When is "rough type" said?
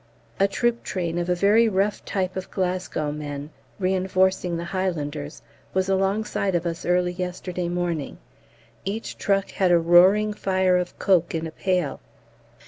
1.69-2.35